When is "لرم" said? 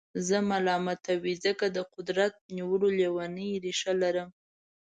4.01-4.29